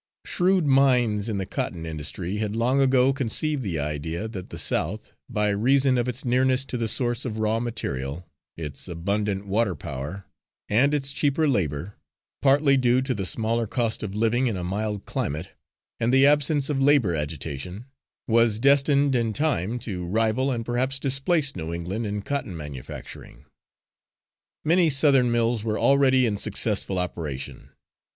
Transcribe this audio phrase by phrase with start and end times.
[0.25, 5.13] Shrewd minds in the cotton industry had long ago conceived the idea that the South,
[5.29, 8.25] by reason of its nearness to the source of raw material,
[8.57, 10.25] its abundant water power,
[10.67, 11.97] and its cheaper labour,
[12.41, 15.49] partly due to the smaller cost of living in a mild climate,
[15.99, 17.85] and the absence of labour agitation,
[18.27, 23.45] was destined in time to rival and perhaps displace New England in cotton manufacturing.
[24.65, 27.69] Many Southern mills were already in successful operation.